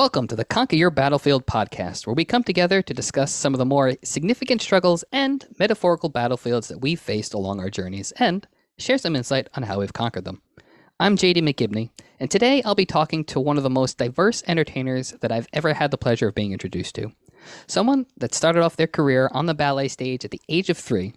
[0.00, 3.58] Welcome to the Conquer Your Battlefield podcast, where we come together to discuss some of
[3.58, 8.48] the more significant struggles and metaphorical battlefields that we've faced along our journeys and
[8.78, 10.40] share some insight on how we've conquered them.
[10.98, 15.10] I'm JD McGibney, and today I'll be talking to one of the most diverse entertainers
[15.20, 17.12] that I've ever had the pleasure of being introduced to.
[17.66, 21.12] Someone that started off their career on the ballet stage at the age of three,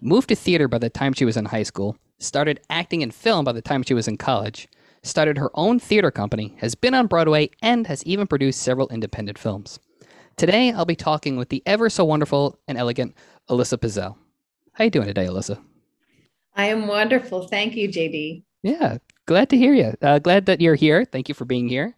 [0.00, 3.44] moved to theater by the time she was in high school, started acting in film
[3.44, 4.68] by the time she was in college,
[5.02, 9.38] started her own theater company, has been on Broadway, and has even produced several independent
[9.38, 9.78] films.
[10.36, 13.14] Today, I'll be talking with the ever so wonderful and elegant
[13.50, 14.16] Elissa Piszel.
[14.72, 15.58] How you doing today, Elissa?
[16.54, 17.48] I am wonderful.
[17.48, 18.42] Thank you, JD.
[18.62, 19.94] Yeah, glad to hear you.
[20.00, 21.04] Uh, glad that you're here.
[21.04, 21.94] Thank you for being here.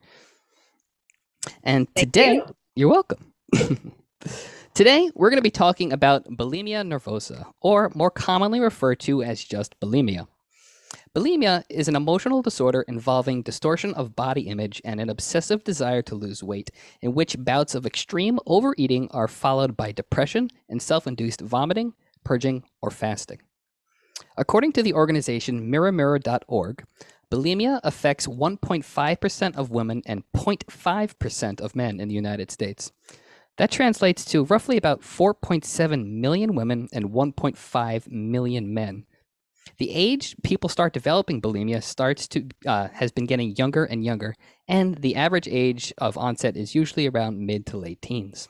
[1.63, 2.57] And Thank today, you.
[2.75, 3.33] you're welcome.
[4.75, 9.45] Today, we're going to be talking about bulimia nervosa, or more commonly referred to as
[9.45, 10.27] just bulimia.
[11.15, 16.17] Bulimia is an emotional disorder involving distortion of body image and an obsessive desire to
[16.17, 21.41] lose weight, in which bouts of extreme overeating are followed by depression and self induced
[21.41, 21.95] vomiting,
[22.25, 23.39] purging, or fasting.
[24.37, 26.85] According to the organization mirrormirror.org,
[27.31, 32.91] bulimia affects 1.5% of women and 0.5% of men in the United States.
[33.57, 39.07] That translates to roughly about 4.7 million women and 1.5 million men.
[39.79, 44.35] The age people start developing bulimia starts to uh, has been getting younger and younger,
[44.69, 48.49] and the average age of onset is usually around mid to late teens.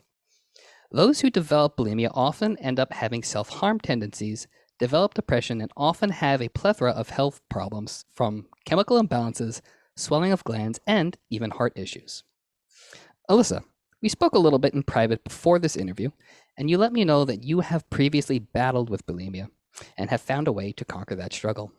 [0.90, 4.46] Those who develop bulimia often end up having self harm tendencies,
[4.78, 9.60] develop depression, and often have a plethora of health problems from chemical imbalances,
[9.96, 12.22] swelling of glands, and even heart issues.
[13.28, 13.62] Elissa,
[14.02, 16.10] we spoke a little bit in private before this interview,
[16.58, 19.48] and you let me know that you have previously battled with bulimia
[19.96, 21.72] and have found a way to conquer that struggle.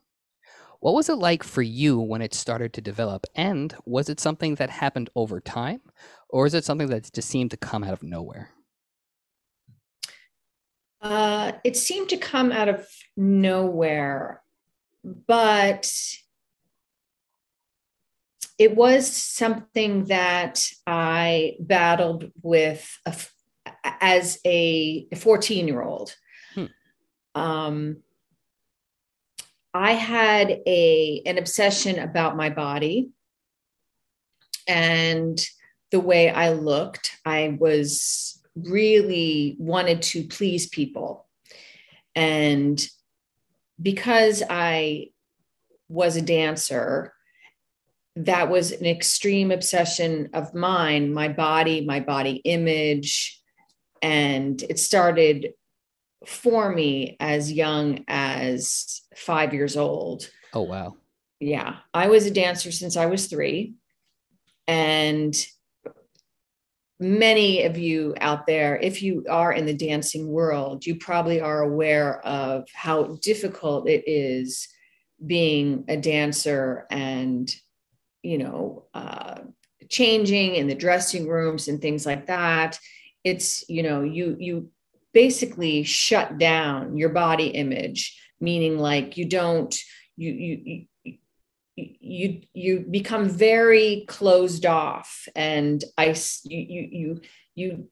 [0.80, 3.26] What was it like for you when it started to develop?
[3.36, 5.82] And was it something that happened over time,
[6.30, 8.52] or is it something that just seemed to come out of nowhere?
[11.02, 14.42] Uh, it seemed to come out of nowhere,
[15.04, 15.92] but
[18.58, 23.16] it was something that I battled with a,
[24.02, 26.16] as a 14 year old.
[27.36, 27.98] Um,
[29.74, 33.10] I had a an obsession about my body
[34.68, 35.46] and
[35.92, 37.20] the way I looked.
[37.26, 41.28] I was really wanted to please people.
[42.16, 42.86] And
[43.82, 45.10] because I
[45.90, 47.14] was a dancer,
[48.16, 53.42] that was an extreme obsession of mine, my body, my body image.
[54.02, 55.54] And it started
[56.26, 60.30] for me as young as five years old.
[60.54, 60.96] Oh, wow.
[61.40, 61.78] Yeah.
[61.94, 63.76] I was a dancer since I was three.
[64.68, 65.36] And
[67.00, 71.62] many of you out there, if you are in the dancing world, you probably are
[71.62, 74.68] aware of how difficult it is
[75.26, 77.56] being a dancer and
[78.22, 79.40] you know uh,
[79.90, 82.80] changing in the dressing rooms and things like that
[83.24, 84.70] it's you know you you
[85.16, 89.80] basically shut down your body image meaning like you don't
[90.18, 91.16] you you
[91.76, 97.22] you you become very closed off and i you you you
[97.56, 97.90] you,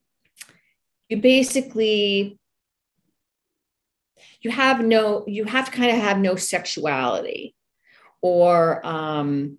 [1.07, 2.37] you basically
[4.41, 7.55] you have no you have to kind of have no sexuality
[8.21, 9.57] or um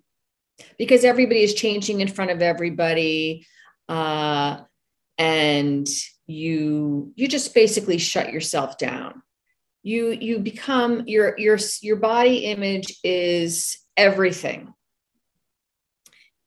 [0.77, 3.47] because everybody is changing in front of everybody
[3.89, 4.57] uh
[5.17, 5.87] and
[6.27, 9.21] you you just basically shut yourself down.
[9.83, 14.73] You you become your your your body image is everything.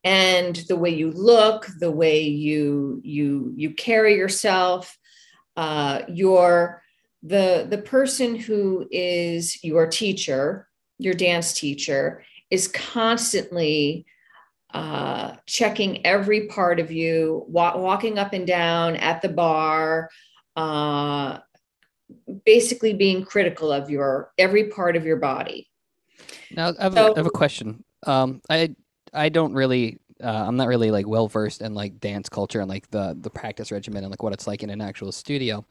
[0.03, 4.97] And the way you look the way you you you carry yourself
[5.55, 6.81] uh your
[7.23, 10.67] the the person who is your teacher
[10.97, 14.05] your dance teacher is constantly
[14.73, 20.09] uh, checking every part of you, wa- walking up and down at the bar,
[20.55, 21.39] uh,
[22.45, 25.69] basically being critical of your every part of your body.
[26.51, 27.83] Now, I have, So- a, I have a question.
[28.05, 28.75] Um, I
[29.13, 29.99] I don't really.
[30.21, 33.29] Uh, I'm not really like well versed in like dance culture and like the the
[33.29, 35.65] practice regimen and like what it's like in an actual studio,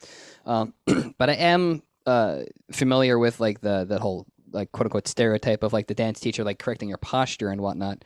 [0.47, 0.73] um,
[1.19, 5.73] but I am uh, familiar with like the that whole like quote unquote stereotype of
[5.73, 8.05] like the dance teacher like correcting your posture and whatnot.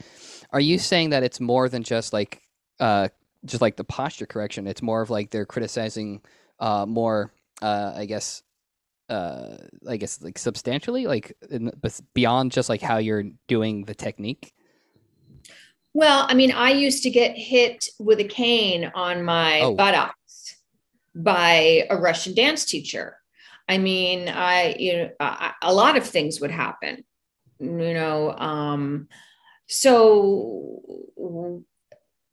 [0.50, 2.42] Are you saying that it's more than just like
[2.80, 3.08] uh
[3.44, 4.66] just like the posture correction?
[4.66, 6.22] It's more of like they're criticizing
[6.58, 8.42] uh more uh I guess
[9.08, 9.56] uh
[9.88, 11.72] I guess like substantially like in,
[12.14, 14.52] beyond just like how you're doing the technique.
[15.94, 19.74] Well, I mean, I used to get hit with a cane on my oh.
[19.74, 20.56] buttocks
[21.14, 23.18] by a Russian dance teacher.
[23.68, 25.10] I mean, I, you know,
[25.62, 27.04] a lot of things would happen,
[27.58, 28.32] you know.
[28.36, 29.08] Um,
[29.68, 30.80] so,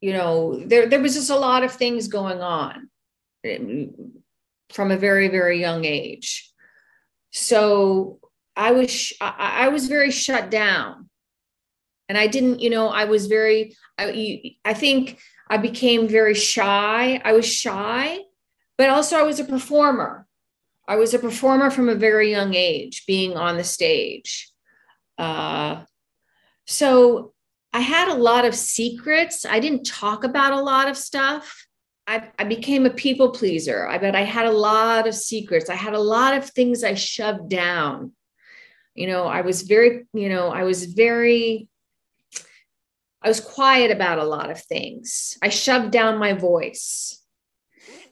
[0.01, 2.89] you know, there, there was just a lot of things going on
[3.47, 3.91] um,
[4.71, 6.51] from a very, very young age.
[7.31, 8.19] So
[8.55, 11.09] I was, I, I was very shut down
[12.09, 17.21] and i didn't you know i was very i i think i became very shy
[17.23, 18.19] i was shy
[18.77, 20.27] but also i was a performer
[20.89, 24.51] i was a performer from a very young age being on the stage.
[25.17, 25.83] Uh,
[26.65, 27.33] so
[27.71, 29.45] i had a lot of secrets.
[29.45, 31.65] I didn't talk about a lot of stuff.
[32.07, 33.87] I, I became a people pleaser.
[33.87, 35.69] I bet i had a lot of secrets.
[35.69, 38.13] I had a lot of things i shoved down.
[38.95, 41.69] You know i was very you know i was very
[43.21, 45.37] I was quiet about a lot of things.
[45.41, 47.18] I shoved down my voice.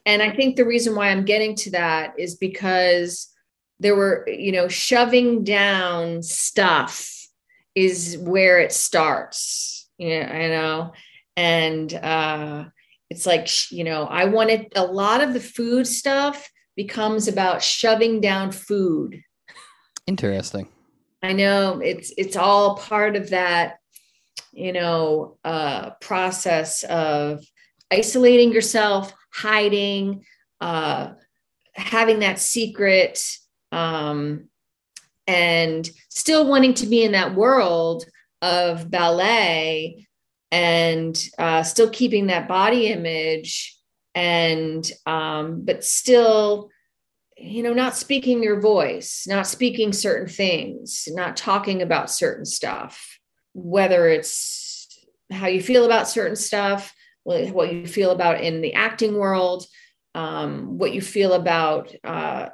[0.08, 3.30] And I think the reason why I'm getting to that is because
[3.78, 7.14] there were, you know, shoving down stuff
[7.74, 9.86] is where it starts.
[9.98, 10.92] Yeah, I know.
[11.36, 12.64] And uh,
[13.10, 18.22] it's like, you know, I wanted a lot of the food stuff becomes about shoving
[18.22, 19.22] down food.
[20.06, 20.68] Interesting.
[21.22, 23.78] I know it's it's all part of that
[24.52, 27.44] you know, uh, process of
[27.92, 30.24] isolating yourself, hiding,
[30.60, 31.12] uh,
[31.74, 33.20] having that secret,
[33.72, 34.48] um,
[35.26, 38.04] and still wanting to be in that world
[38.40, 40.06] of ballet
[40.50, 43.76] and uh, still keeping that body image
[44.14, 46.70] and um, but still
[47.36, 53.18] you know not speaking your voice not speaking certain things not talking about certain stuff
[53.52, 54.68] whether it's
[55.30, 56.94] how you feel about certain stuff,
[57.28, 59.66] what you feel about in the acting world,
[60.14, 62.48] um, what you feel about uh,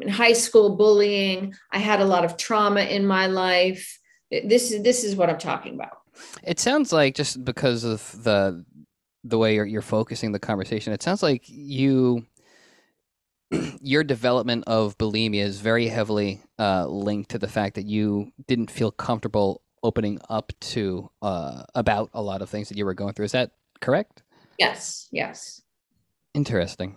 [0.00, 1.54] in high school bullying.
[1.70, 3.98] I had a lot of trauma in my life.
[4.30, 5.98] This is this is what I'm talking about.
[6.42, 8.64] It sounds like just because of the
[9.24, 12.26] the way you're, you're focusing the conversation, it sounds like you
[13.80, 18.70] your development of bulimia is very heavily uh, linked to the fact that you didn't
[18.70, 23.12] feel comfortable opening up to uh, about a lot of things that you were going
[23.14, 23.24] through.
[23.24, 24.22] Is that correct?
[24.58, 25.08] Yes.
[25.12, 25.62] Yes.
[26.34, 26.96] Interesting.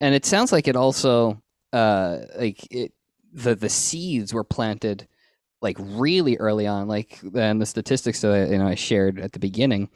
[0.00, 1.40] And it sounds like it also
[1.72, 2.92] uh, like it
[3.32, 5.06] the the seeds were planted
[5.60, 6.88] like really early on.
[6.88, 9.90] Like and the statistics that I, you know I shared at the beginning.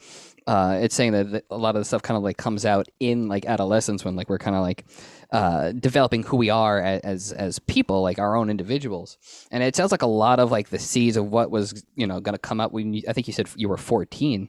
[0.46, 3.28] Uh, it's saying that a lot of the stuff kind of like comes out in
[3.28, 4.86] like adolescence when like we're kind of like
[5.30, 9.18] uh, developing who we are as as people, like our own individuals.
[9.50, 12.18] And it sounds like a lot of like the seeds of what was you know
[12.20, 14.48] going to come up when you, I think you said you were fourteen.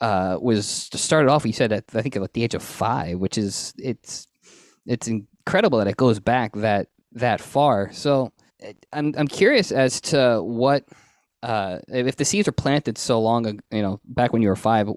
[0.00, 1.46] Uh, was started off.
[1.46, 4.26] You said at I think at the age of five, which is it's
[4.84, 7.90] it's incredible that it goes back that that far.
[7.92, 8.32] So
[8.92, 10.84] I'm I'm curious as to what
[11.42, 14.88] uh, if the seeds were planted so long, you know, back when you were five,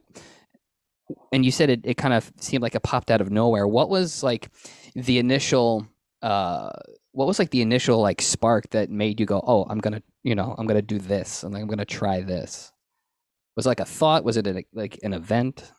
[1.31, 3.67] and you said it, it kind of seemed like it popped out of nowhere.
[3.67, 4.49] What was like
[4.95, 5.87] the initial
[6.21, 6.71] uh
[7.11, 10.35] what was like the initial like spark that made you go, "Oh, I'm to, you
[10.35, 12.71] know, I'm to do this and I'm to try this."
[13.59, 14.23] Was like a thought?
[14.23, 15.69] Was it a, like an event?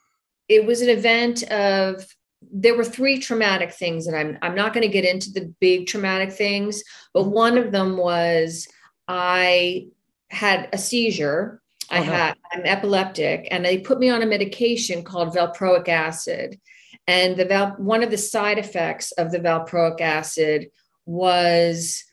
[0.49, 2.07] It was an event of
[2.43, 5.87] there were three traumatic things and I'm I'm not going to get into the big
[5.87, 6.85] traumatic things,
[7.15, 7.31] but mm-hmm.
[7.31, 8.69] one of them was
[9.09, 9.87] I
[10.29, 11.63] had a seizure.
[11.91, 16.61] I oh, had I'm epileptic and they put me on a medication called valproic acid
[17.07, 20.67] and the val- one of the side effects of the valproic acid
[21.07, 22.05] was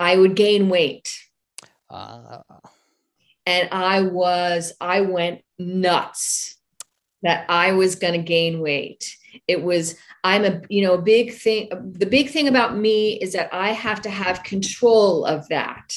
[0.00, 1.14] I would gain weight.
[1.90, 2.38] Uh.
[3.50, 6.56] And I was, I went nuts
[7.22, 9.16] that I was going to gain weight.
[9.48, 11.68] It was, I'm a, you know, a big thing.
[11.98, 15.96] The big thing about me is that I have to have control of that.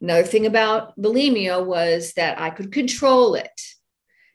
[0.00, 3.60] Another thing about bulimia was that I could control it.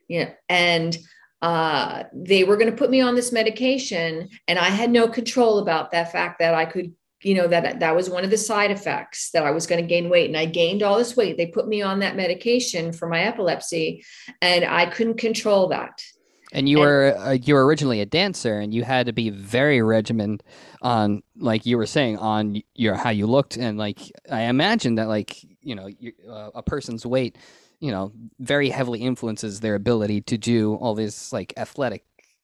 [0.10, 0.98] You know, and
[1.42, 5.60] uh, they were going to put me on this medication and i had no control
[5.60, 8.72] about that fact that i could you know that that was one of the side
[8.72, 11.38] effects that i was going to gain weight and i gained all this weight.
[11.38, 14.04] They put me on that medication for my epilepsy
[14.42, 16.02] and i couldn't control that.
[16.52, 19.30] And you and, were uh, you were originally a dancer and you had to be
[19.30, 20.44] very regimented
[20.82, 23.58] on like you were saying on your how you looked.
[23.58, 24.00] And like
[24.32, 27.38] i imagine that like you know you, uh, a person's weight
[27.80, 32.04] you know very heavily influences their ability to do all this like athletic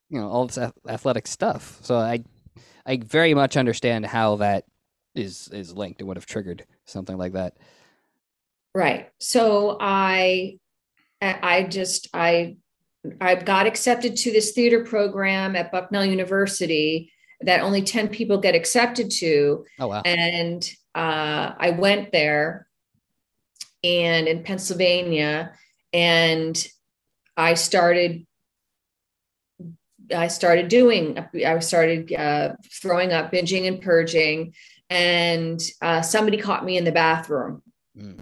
[0.10, 1.80] you know all this athletic stuff.
[1.82, 2.24] So i
[2.86, 4.66] i very much understand how that
[5.14, 7.56] is is linked and would have triggered something like that
[8.74, 10.58] right so i
[11.22, 12.56] i just i
[13.22, 18.56] I got accepted to this theater program at Bucknell University that only 10 people get
[18.56, 19.66] accepted to.
[19.80, 20.02] Oh, wow.
[20.04, 22.68] And uh, I went there
[23.84, 25.54] and in Pennsylvania
[25.94, 26.68] and
[27.38, 28.26] I started
[30.14, 34.54] I started doing I started uh, throwing up binging and purging
[34.90, 37.62] and uh, somebody caught me in the bathroom
[37.98, 38.20] mm.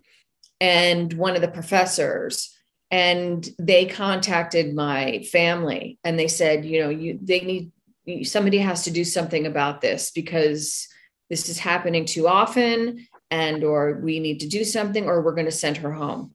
[0.62, 2.56] and one of the professors
[2.92, 8.84] and they contacted my family and they said you know you they need somebody has
[8.84, 10.88] to do something about this because
[11.30, 15.46] this is happening too often and or we need to do something or we're going
[15.46, 16.34] to send her home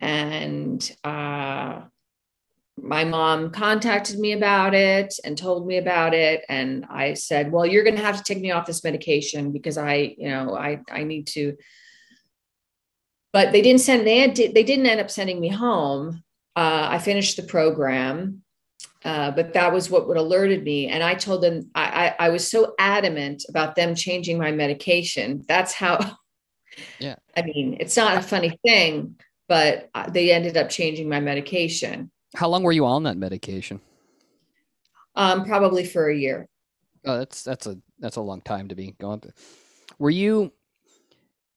[0.00, 1.82] and uh,
[2.80, 6.44] my mom contacted me about it and told me about it.
[6.48, 9.78] And i said well you're going to have to take me off this medication because
[9.78, 11.56] i you know i i need to.
[13.32, 16.22] But they didn't send they had, they didn't end up sending me home.
[16.54, 18.42] Uh, i finished the program
[19.04, 20.88] uh, but that was what would alerted me.
[20.88, 25.44] And i told them I, I i was so adamant about them changing my medication.
[25.48, 26.18] That's how
[26.98, 27.16] yeah.
[27.34, 29.16] I mean it's not a funny thing
[29.48, 33.80] but uh, they ended up changing my medication how long were you on that medication?
[35.14, 36.48] Um, probably for a year.
[37.04, 39.32] Oh, that's that's a that's a long time to be going through.
[39.98, 40.52] Were you?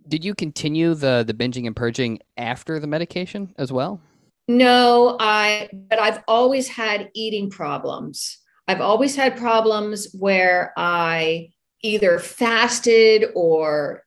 [0.07, 3.99] Did you continue the the binging and purging after the medication as well?
[4.47, 5.69] No, I.
[5.89, 8.37] But I've always had eating problems.
[8.67, 11.49] I've always had problems where I
[11.81, 14.03] either fasted or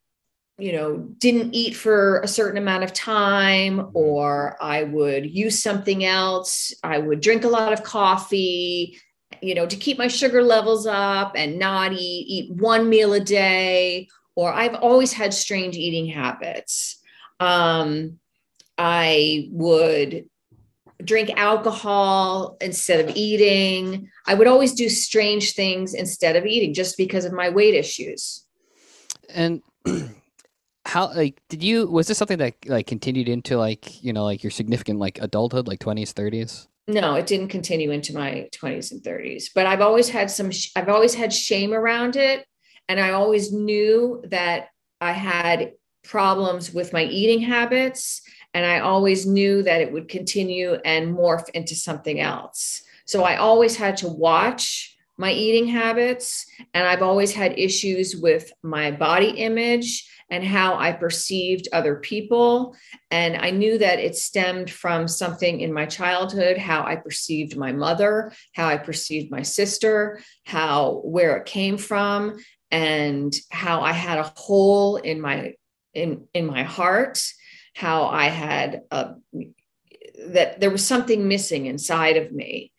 [0.62, 3.97] you know, didn't eat for a certain amount of time, mm-hmm.
[3.97, 6.73] or I would use something else.
[6.85, 8.97] I would drink a lot of coffee,
[9.40, 13.19] you know, to keep my sugar levels up and not eat, eat one meal a
[13.19, 14.07] day.
[14.37, 17.00] Or I've always had strange eating habits.
[17.40, 18.21] Um,
[18.78, 20.26] I would
[21.04, 24.09] drink alcohol instead of eating.
[24.28, 28.45] I would always do strange things instead of eating just because of my weight issues.
[29.28, 29.61] And
[30.92, 34.42] how like did you was this something that like continued into like you know like
[34.42, 39.02] your significant like adulthood like 20s 30s no it didn't continue into my 20s and
[39.02, 42.44] 30s but i've always had some i've always had shame around it
[42.90, 44.68] and i always knew that
[45.00, 45.72] i had
[46.04, 48.20] problems with my eating habits
[48.52, 52.82] and i always knew that it would continue and morph into something else.
[53.06, 56.44] So i always had to watch my eating habits
[56.75, 62.76] and i've always had issues with my body image and how I perceived other people.
[63.10, 67.72] And I knew that it stemmed from something in my childhood, how I perceived my
[67.72, 72.38] mother, how I perceived my sister, how where it came from,
[72.70, 75.54] and how I had a hole in my
[75.94, 77.22] in in my heart,
[77.74, 79.14] how I had a
[80.26, 82.72] that there was something missing inside of me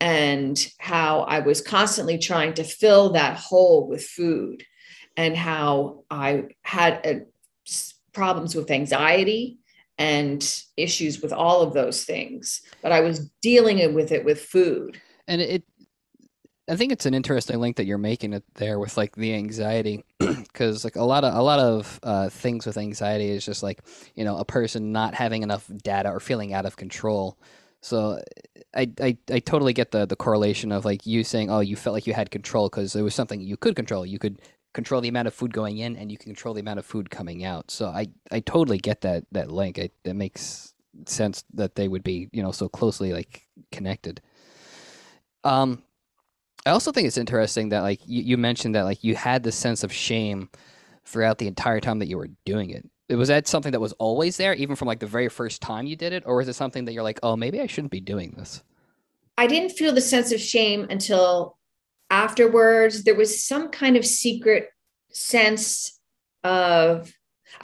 [0.00, 4.64] and how I was constantly trying to fill that hole with food
[5.16, 7.24] and how I had uh,
[8.12, 9.58] problems with anxiety
[9.98, 15.00] and issues with all of those things, but I was dealing with it with food.
[15.28, 15.62] And it,
[16.70, 20.04] I think it's an interesting link that you're making it there with like the anxiety,
[20.18, 23.82] because like a lot of a lot of uh, things with anxiety is just like
[24.14, 27.38] you know a person not having enough data or feeling out of control.
[27.82, 28.22] So
[28.74, 31.94] I, I, I totally get the the correlation of like you saying oh you felt
[31.94, 34.06] like you had control because it was something you could control.
[34.06, 34.40] You could
[34.72, 37.10] control the amount of food going in and you can control the amount of food
[37.10, 37.70] coming out.
[37.70, 39.78] So I, I totally get that that link.
[39.78, 40.74] It, makes
[41.06, 44.20] sense that they would be you know so closely like connected.
[45.44, 45.82] Um,
[46.66, 49.56] I also think it's interesting that like you, you mentioned that like you had this
[49.56, 50.50] sense of shame
[51.04, 52.88] throughout the entire time that you were doing it.
[53.08, 55.96] Was that something that was always there, even from like the very first time you
[55.96, 58.34] did it, or was it something that you're like, oh, maybe I shouldn't be doing
[58.36, 58.62] this?
[59.36, 61.56] I didn't feel the sense of shame until
[62.24, 64.64] afterwards there was some kind of secret
[65.10, 65.98] sense
[66.44, 67.12] of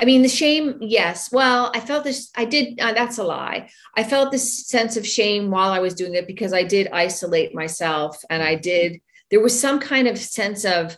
[0.01, 1.31] i mean the shame yes.
[1.39, 3.61] Well i felt this i did uh, that's a lie.
[4.01, 7.53] I felt this sense of shame while i was doing it because i did isolate
[7.63, 8.91] myself and i did
[9.31, 10.97] there was some kind of sense of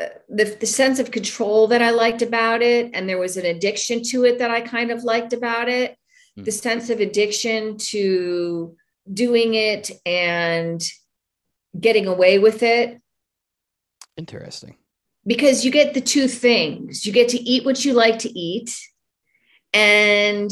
[0.00, 3.46] uh, the, the sense of control that i liked about it and there was an
[3.54, 5.90] addiction to it that i kind of liked about it.
[6.38, 6.44] Mm.
[6.44, 8.76] the sense of addiction to
[9.24, 10.80] doing it and
[11.78, 13.00] getting away with it.
[14.16, 14.76] Interesting.
[15.26, 18.76] Because you get the two things you get to eat what you like to eat,
[19.72, 20.50] and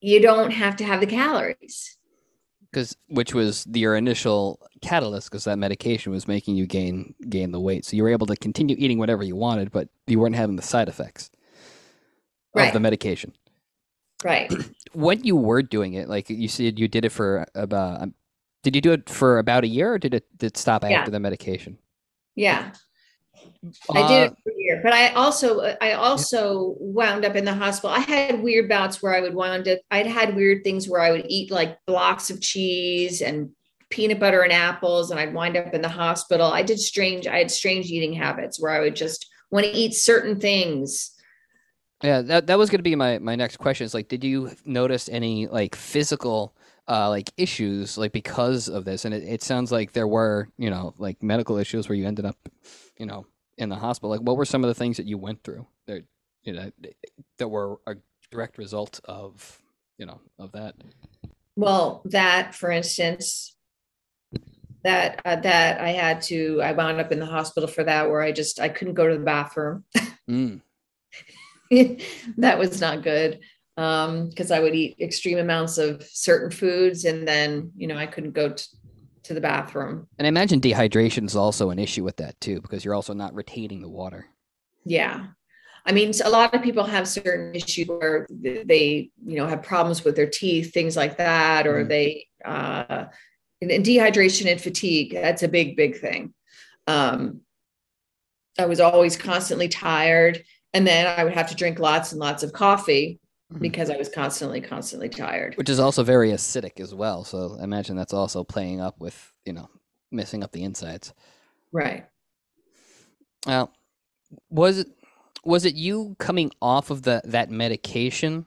[0.00, 1.96] you don't have to have the calories.
[2.70, 7.60] Because which was your initial catalyst, because that medication was making you gain gain the
[7.60, 10.56] weight, so you were able to continue eating whatever you wanted, but you weren't having
[10.56, 11.30] the side effects
[12.54, 12.68] right.
[12.68, 13.32] of the medication.
[14.24, 14.52] Right.
[14.92, 18.02] when you were doing it, like you said, you did it for about.
[18.02, 18.14] Um,
[18.62, 21.00] Did you do it for about a year, or did it did it stop Yeah.
[21.00, 21.78] after the medication?
[22.36, 22.72] Yeah.
[23.90, 27.44] I did Uh, it for a year, but I also I also wound up in
[27.44, 27.90] the hospital.
[27.94, 29.80] I had weird bouts where I would wind up.
[29.90, 33.50] I'd had weird things where I would eat like blocks of cheese and
[33.90, 36.46] peanut butter and apples, and I'd wind up in the hospital.
[36.46, 37.26] I did strange.
[37.26, 41.10] I had strange eating habits where I would just want to eat certain things.
[42.02, 43.84] Yeah, that that was going to be my my next question.
[43.84, 46.54] Is like, did you notice any like physical
[46.92, 49.04] uh like issues like because of this?
[49.04, 52.26] And it, it sounds like there were you know like medical issues where you ended
[52.26, 52.36] up
[52.98, 53.26] you know
[53.58, 54.10] in the hospital.
[54.10, 56.04] Like, what were some of the things that you went through that
[56.44, 56.70] you know
[57.38, 57.96] that were a
[58.30, 59.60] direct result of
[59.98, 60.74] you know of that?
[61.56, 63.56] Well, that, for instance,
[64.84, 66.60] that uh, that I had to.
[66.62, 69.18] I wound up in the hospital for that, where I just I couldn't go to
[69.18, 69.84] the bathroom.
[70.28, 70.60] Mm.
[72.36, 73.40] that was not good
[73.76, 78.32] because I would eat extreme amounts of certain foods, and then you know I couldn't
[78.32, 78.64] go t-
[79.24, 80.08] to the bathroom.
[80.18, 83.34] And I imagine dehydration is also an issue with that too, because you're also not
[83.34, 84.26] retaining the water.
[84.84, 85.26] Yeah.
[85.84, 90.04] I mean, a lot of people have certain issues where they, you know, have problems
[90.04, 91.88] with their teeth, things like that, or Mhm.
[91.88, 93.06] they, uh,
[93.60, 95.12] and, and dehydration and fatigue.
[95.12, 96.34] That's a big, big thing.
[96.86, 97.40] Um,
[98.58, 100.44] I was always constantly tired.
[100.72, 103.18] And then I would have to drink lots and lots of coffee.
[103.52, 103.62] Mm-hmm.
[103.62, 105.56] because I was constantly, constantly tired.
[105.56, 107.24] Which is also very acidic as well.
[107.24, 109.68] So I imagine that's also playing up with you know
[110.10, 111.12] messing up the insides.
[111.70, 112.06] Right.
[113.46, 113.72] Well,
[114.48, 114.88] was it
[115.44, 118.46] was it you coming off of the that medication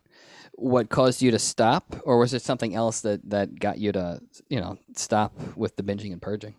[0.58, 4.22] what caused you to stop, or was it something else that that got you to
[4.50, 6.56] you know stop with the binging and purging?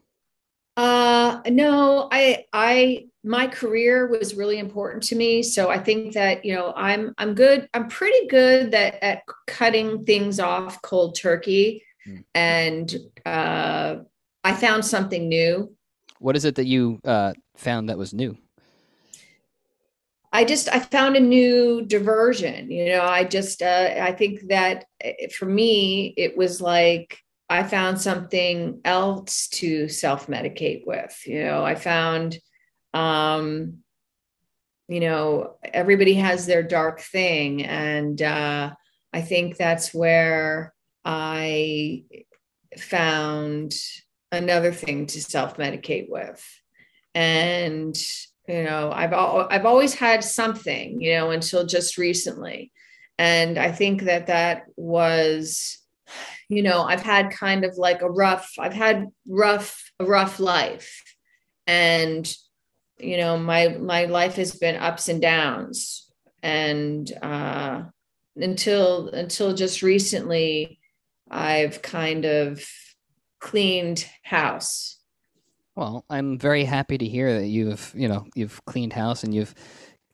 [0.76, 5.42] Uh, no, I, I, my career was really important to me.
[5.42, 7.68] So I think that, you know, I'm, I'm good.
[7.72, 11.82] I'm pretty good that at cutting things off cold turkey.
[12.06, 12.24] Mm.
[12.34, 13.96] And, uh,
[14.44, 15.74] I found something new.
[16.18, 18.36] What is it that you uh, found that was new?
[20.32, 22.70] I just, I found a new diversion.
[22.70, 27.62] You know, I just, uh, I think that eh, for me, it was like, I
[27.62, 31.16] found something else to self medicate with.
[31.26, 32.38] You know, I found,
[32.92, 33.78] um,
[34.88, 37.64] you know, everybody has their dark thing.
[37.64, 38.72] And uh,
[39.12, 42.04] I think that's where I
[42.78, 43.74] found
[44.32, 46.44] another thing to self medicate with.
[47.14, 47.96] And,
[48.48, 52.72] you know, I've, al- I've always had something, you know, until just recently.
[53.18, 55.78] And I think that that was,
[56.48, 61.02] you know i've had kind of like a rough i've had rough a rough life.
[61.66, 62.32] And
[62.98, 66.10] you know my my life has been ups and downs.
[66.42, 67.84] And uh
[68.36, 70.78] until until just recently
[71.30, 72.64] i've kind of
[73.40, 74.98] cleaned house.
[75.74, 79.54] Well, I'm very happy to hear that you've you know you've cleaned house and you've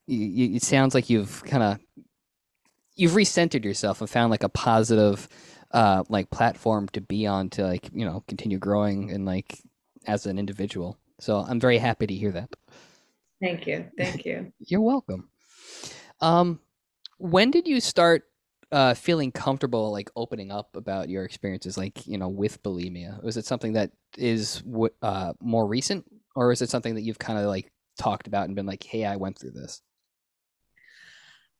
[0.07, 1.79] you, it sounds like you've kind of
[2.95, 5.27] you've recentered yourself and found like a positive
[5.73, 9.59] uh like platform to be on to like you know continue growing and like
[10.05, 10.97] as an individual.
[11.19, 12.49] So I'm very happy to hear that.
[13.41, 15.29] thank you thank you You're welcome.
[16.21, 16.59] Um,
[17.17, 18.23] when did you start
[18.71, 23.21] uh, feeling comfortable, like opening up about your experiences, like you know, with bulimia?
[23.23, 26.05] Was it something that is w- uh, more recent,
[26.35, 29.05] or is it something that you've kind of like talked about and been like, "Hey,
[29.05, 29.81] I went through this."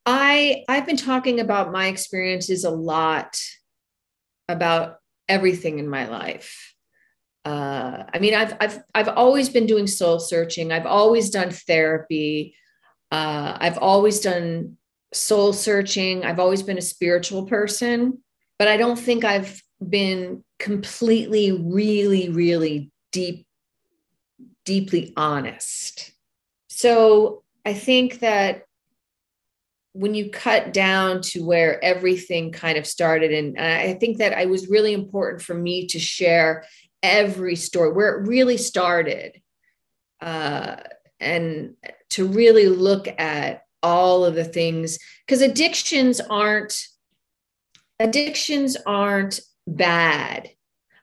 [0.05, 3.37] I I've been talking about my experiences a lot
[4.47, 6.73] about everything in my life.
[7.45, 10.71] Uh, I mean, I've I've I've always been doing soul searching.
[10.71, 12.55] I've always done therapy.
[13.11, 14.77] Uh, I've always done
[15.13, 16.23] soul searching.
[16.23, 18.23] I've always been a spiritual person,
[18.57, 23.45] but I don't think I've been completely, really, really deep,
[24.65, 26.11] deeply honest.
[26.69, 28.63] So I think that
[29.93, 34.49] when you cut down to where everything kind of started and i think that it
[34.49, 36.65] was really important for me to share
[37.01, 39.39] every story where it really started
[40.21, 40.77] uh,
[41.19, 41.75] and
[42.09, 46.87] to really look at all of the things because addictions aren't
[47.99, 50.49] addictions aren't bad.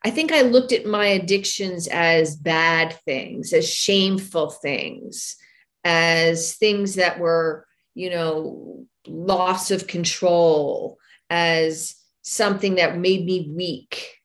[0.03, 5.37] I think i looked at my addictions as bad things as shameful things
[5.85, 10.99] as things that were you know, loss of control
[11.29, 14.17] as something that made me weak.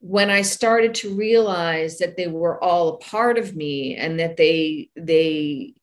[0.00, 4.36] When I started to realize that they were all a part of me and that
[4.36, 5.74] they they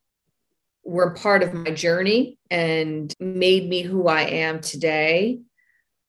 [0.84, 5.40] were part of my journey and made me who I am today,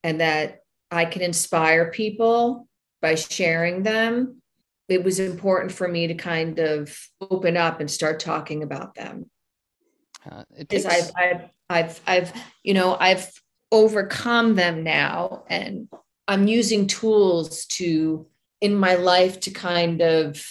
[0.04, 0.60] and that
[0.90, 2.68] I can inspire people
[3.00, 4.42] by sharing them,
[4.88, 9.30] it was important for me to kind of open up and start talking about them.
[10.30, 11.10] Uh, because takes...
[11.10, 13.30] I've, I've, I've, I've, you know, I've
[13.72, 15.88] overcome them now, and
[16.28, 18.26] I'm using tools to
[18.60, 20.44] in my life to kind of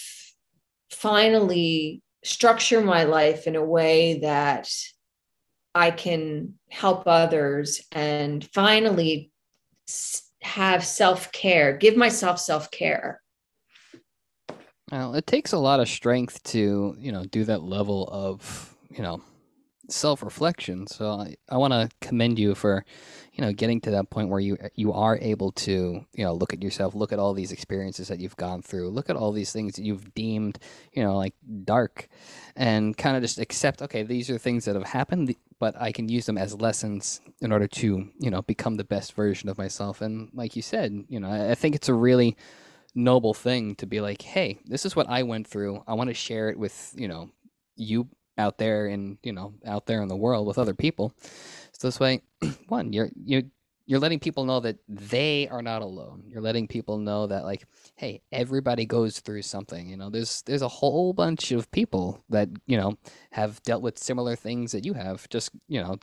[0.90, 4.72] finally structure my life in a way that
[5.74, 9.30] I can help others and finally
[10.42, 13.20] have self care, give myself self care.
[14.90, 19.02] Well, it takes a lot of strength to, you know, do that level of, you
[19.02, 19.20] know,
[19.88, 20.86] self reflection.
[20.86, 22.84] So I, I want to commend you for,
[23.32, 26.52] you know, getting to that point where you you are able to, you know, look
[26.52, 29.52] at yourself, look at all these experiences that you've gone through, look at all these
[29.52, 30.58] things that you've deemed,
[30.92, 32.08] you know, like dark,
[32.56, 36.08] and kind of just accept, okay, these are things that have happened, but I can
[36.08, 40.00] use them as lessons in order to, you know, become the best version of myself.
[40.00, 42.36] And like you said, you know, I, I think it's a really
[42.94, 45.84] noble thing to be like, hey, this is what I went through.
[45.86, 47.30] I want to share it with, you know,
[47.76, 51.12] you out there and you know out there in the world with other people.
[51.72, 52.22] So this way
[52.68, 53.50] one you're you
[53.88, 56.24] you're letting people know that they are not alone.
[56.26, 59.88] You're letting people know that like hey everybody goes through something.
[59.88, 62.98] You know there's there's a whole bunch of people that you know
[63.30, 65.28] have dealt with similar things that you have.
[65.28, 65.98] Just you know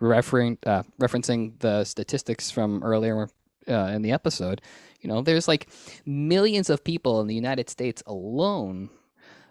[0.00, 3.28] referring uh, referencing the statistics from earlier
[3.68, 4.60] uh, in the episode
[5.00, 5.68] you know there's like
[6.04, 8.90] millions of people in the united states alone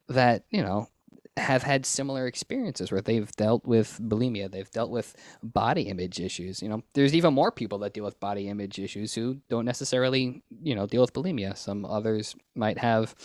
[0.08, 0.88] that you know
[1.38, 6.62] have had similar experiences where they've dealt with bulimia, they've dealt with body image issues.
[6.62, 10.44] You know, there's even more people that deal with body image issues who don't necessarily,
[10.62, 11.58] you know, deal with bulimia.
[11.58, 13.16] Some others might have,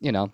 [0.00, 0.30] you know,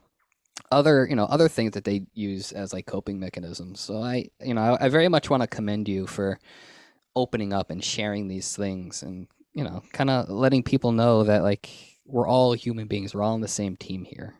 [0.73, 3.81] other you know other things that they use as like coping mechanisms.
[3.81, 6.38] So I you know I, I very much want to commend you for
[7.16, 11.43] opening up and sharing these things and you know kind of letting people know that
[11.43, 11.71] like
[12.07, 13.14] we're all human beings.
[13.14, 14.35] We're all on the same team here.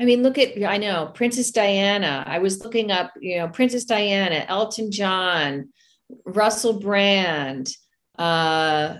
[0.00, 2.24] I mean, look at, I know Princess Diana.
[2.26, 5.68] I was looking up, you know, Princess Diana, Elton John,
[6.24, 7.70] Russell Brand,
[8.18, 8.96] uh,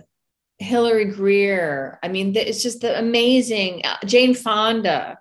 [0.58, 1.98] Hillary Greer.
[2.02, 5.18] I mean, it's just the amazing uh, Jane Fonda.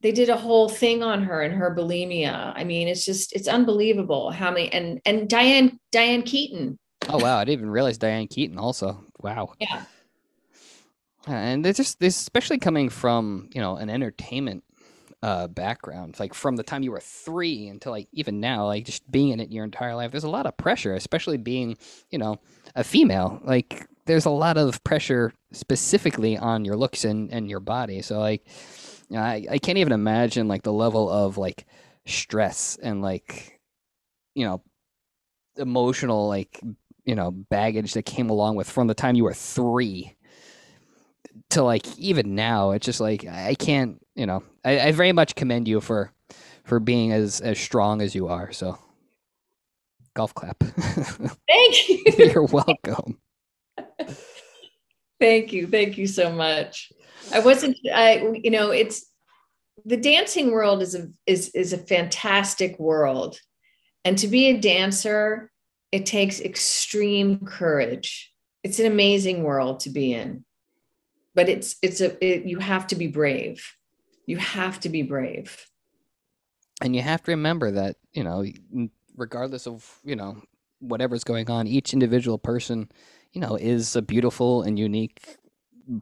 [0.00, 2.52] They did a whole thing on her and her bulimia.
[2.54, 6.78] I mean, it's just it's unbelievable how many and and Diane Diane Keaton.
[7.08, 9.04] Oh wow, I didn't even realize Diane Keaton also.
[9.18, 9.52] Wow.
[9.58, 9.84] Yeah.
[11.26, 14.64] And they're just this especially coming from, you know, an entertainment
[15.22, 19.08] uh, background, like from the time you were three until like even now, like just
[19.10, 21.76] being in it your entire life, there's a lot of pressure, especially being,
[22.10, 22.38] you know,
[22.74, 23.40] a female.
[23.44, 28.00] Like there's a lot of pressure specifically on your looks and, and your body.
[28.02, 28.46] So like,
[29.10, 31.66] you know, I, I can't even imagine like the level of like
[32.06, 33.60] stress and like,
[34.34, 34.62] you know,
[35.56, 36.60] emotional like,
[37.04, 40.16] you know, baggage that came along with from the time you were three
[41.50, 42.70] to like even now.
[42.72, 46.12] It's just like I can't you know, I, I very much commend you for
[46.64, 48.52] for being as as strong as you are.
[48.52, 48.78] So,
[50.14, 50.58] golf clap.
[50.62, 52.04] Thank you.
[52.18, 53.18] You're welcome.
[55.18, 55.66] Thank you.
[55.66, 56.92] Thank you so much.
[57.32, 57.78] I wasn't.
[57.92, 59.06] I you know it's
[59.86, 63.40] the dancing world is a is is a fantastic world,
[64.04, 65.50] and to be a dancer,
[65.92, 68.32] it takes extreme courage.
[68.62, 70.44] It's an amazing world to be in,
[71.34, 73.76] but it's it's a it, you have to be brave.
[74.26, 75.66] You have to be brave.
[76.82, 78.44] And you have to remember that you know
[79.16, 80.42] regardless of you know
[80.78, 82.90] whatever's going on each individual person
[83.32, 85.36] you know is a beautiful and unique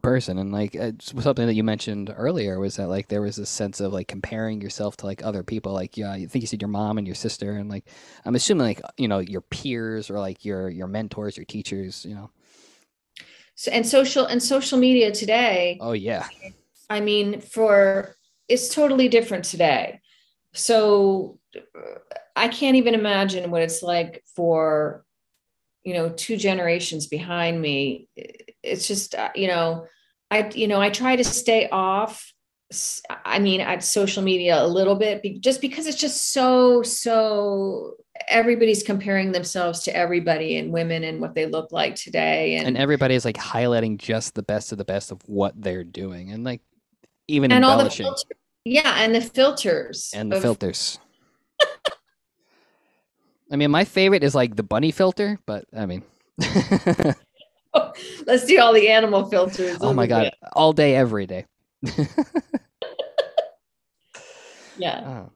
[0.01, 0.37] person.
[0.37, 3.79] And like uh, something that you mentioned earlier was that like there was this sense
[3.79, 5.73] of like comparing yourself to like other people.
[5.73, 7.85] Like yeah i think you said your mom and your sister and like
[8.25, 12.13] i'm assuming like you know your peers or like your your mentors your teachers you
[12.13, 12.29] know
[13.59, 16.27] so, and social and social media today oh yeah
[16.89, 18.15] i mean for
[18.49, 20.01] it's totally different today.
[20.53, 21.39] So
[22.35, 25.05] I can't even imagine what it's like for,
[25.83, 28.09] you know, two generations behind me.
[28.63, 29.85] It's just, uh, you know,
[30.31, 32.28] I, you know, I try to stay off.
[33.25, 37.95] I mean, at social media a little bit, just because it's just so, so
[38.27, 42.55] everybody's comparing themselves to everybody and women and what they look like today.
[42.55, 46.31] And, and everybody's like highlighting just the best of the best of what they're doing.
[46.31, 46.61] And like,
[47.27, 48.05] even and embellishing.
[48.05, 50.11] All the filters, yeah, and the filters.
[50.13, 50.41] And the of...
[50.41, 50.99] filters.
[53.51, 56.03] I mean, my favorite is like the bunny filter, but I mean,
[58.27, 59.77] let's do all the animal filters.
[59.81, 61.45] Oh, oh my god, all day, every day.
[64.77, 65.01] Yeah.
[65.05, 65.29] Uh,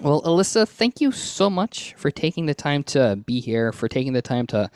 [0.00, 4.12] well, Elissa, thank you so much for taking the time to be here, for taking
[4.12, 4.70] the time to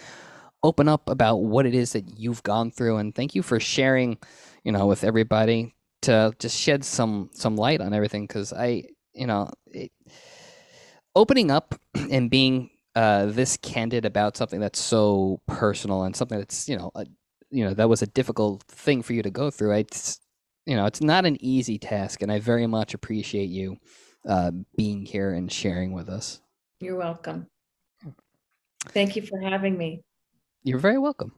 [0.62, 4.18] open up about what it is that you've gone through, and thank you for sharing,
[4.64, 8.26] you know, with everybody to just shed some some light on everything.
[8.26, 8.84] Because I,
[9.14, 9.92] you know, it,
[11.14, 11.76] opening up
[12.10, 16.90] and being uh, this candid about something that's so personal and something that's you know
[16.96, 17.06] a,
[17.50, 19.72] you know that was a difficult thing for you to go through.
[19.72, 20.20] It's
[20.66, 23.76] you know it's not an easy task, and I very much appreciate you
[24.28, 26.40] uh, being here and sharing with us.
[26.80, 27.46] You're welcome.
[28.88, 30.02] Thank you for having me.
[30.64, 31.32] You're very welcome.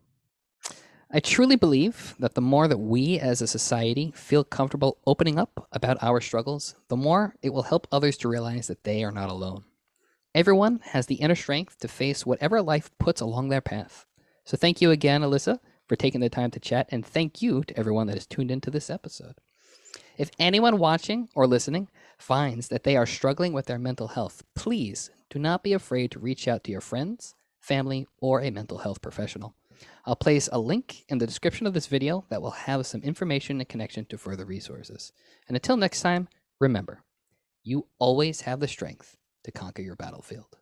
[1.10, 5.68] I truly believe that the more that we as a society feel comfortable opening up
[5.70, 9.30] about our struggles, the more it will help others to realize that they are not
[9.30, 9.64] alone.
[10.34, 14.06] Everyone has the inner strength to face whatever life puts along their path.
[14.44, 17.78] So thank you again, Elissa, for taking the time to chat, and thank you to
[17.78, 19.34] everyone that has tuned into this episode.
[20.16, 25.10] If anyone watching or listening finds that they are struggling with their mental health, please
[25.30, 29.02] do not be afraid to reach out to your friends, family, or a mental health
[29.02, 29.54] professional.
[30.06, 33.58] I'll place a link in the description of this video that will have some information
[33.58, 35.12] and connection to further resources.
[35.48, 36.28] And until next time,
[36.60, 37.02] remember,
[37.62, 40.56] you always have the strength to conquer your battlefield.